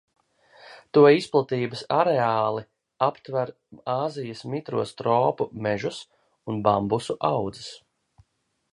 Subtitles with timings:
[0.97, 2.63] To izplatības areāli
[3.09, 3.53] aptver
[3.99, 6.03] Āzijas mitros tropu mežus
[6.55, 7.73] un bambusu audzes.